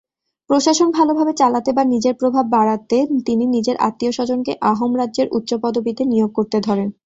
[0.49, 6.31] প্রশাসন ভালভাবে চালাতে বা নিজের প্রভাব বাড়াতে তিনি নিজের আত্মীয়-স্বজনকে আহোম রাজ্যের উচ্চ পদবীতে নিয়োগ
[6.37, 6.87] করতে ধরেন।